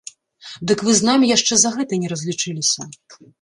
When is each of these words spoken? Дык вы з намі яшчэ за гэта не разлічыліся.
Дык 0.71 0.79
вы 0.87 0.95
з 0.99 1.07
намі 1.09 1.29
яшчэ 1.33 1.53
за 1.65 1.73
гэта 1.77 2.01
не 2.05 2.11
разлічыліся. 2.15 2.89